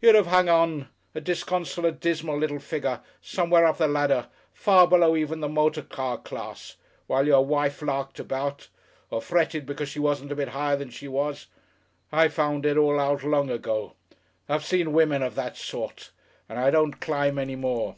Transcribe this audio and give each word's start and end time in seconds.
You'd 0.00 0.14
have 0.14 0.28
hung 0.28 0.48
on, 0.48 0.86
a 1.16 1.20
disconsolate, 1.20 1.98
dismal, 1.98 2.38
little 2.38 2.60
figure, 2.60 3.00
somewhere 3.20 3.66
up 3.66 3.78
the 3.78 3.88
ladder, 3.88 4.28
far 4.52 4.86
below 4.86 5.16
even 5.16 5.40
the 5.40 5.48
motor 5.48 5.82
car 5.82 6.16
class, 6.16 6.76
while 7.08 7.26
your 7.26 7.44
wife 7.44 7.82
larked 7.82 8.20
about 8.20 8.68
or 9.10 9.20
fretted 9.20 9.66
because 9.66 9.88
she 9.88 9.98
wasn't 9.98 10.30
a 10.30 10.36
bit 10.36 10.50
higher 10.50 10.76
than 10.76 10.90
she 10.90 11.08
was.... 11.08 11.48
I 12.12 12.28
found 12.28 12.66
it 12.66 12.76
all 12.76 13.00
out 13.00 13.24
long 13.24 13.50
ago. 13.50 13.94
I've 14.48 14.64
seen 14.64 14.92
women 14.92 15.24
of 15.24 15.34
that 15.34 15.56
sort. 15.56 16.12
And 16.48 16.56
I 16.56 16.70
don't 16.70 17.00
climb 17.00 17.36
any 17.36 17.56
more." 17.56 17.96